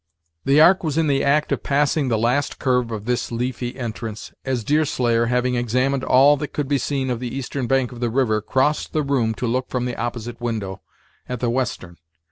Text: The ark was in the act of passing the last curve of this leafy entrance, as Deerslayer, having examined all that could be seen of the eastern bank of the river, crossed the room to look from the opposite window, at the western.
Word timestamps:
The 0.45 0.59
ark 0.59 0.83
was 0.83 0.97
in 0.97 1.05
the 1.05 1.23
act 1.23 1.51
of 1.51 1.61
passing 1.61 2.07
the 2.07 2.17
last 2.17 2.57
curve 2.57 2.89
of 2.89 3.05
this 3.05 3.31
leafy 3.31 3.77
entrance, 3.77 4.33
as 4.43 4.63
Deerslayer, 4.63 5.27
having 5.27 5.53
examined 5.53 6.03
all 6.03 6.37
that 6.37 6.53
could 6.53 6.67
be 6.67 6.79
seen 6.79 7.11
of 7.11 7.19
the 7.19 7.27
eastern 7.35 7.67
bank 7.67 7.91
of 7.91 7.99
the 7.99 8.09
river, 8.09 8.41
crossed 8.41 8.93
the 8.93 9.03
room 9.03 9.35
to 9.35 9.45
look 9.45 9.69
from 9.69 9.85
the 9.85 9.95
opposite 9.97 10.41
window, 10.41 10.81
at 11.29 11.39
the 11.39 11.51
western. 11.51 11.97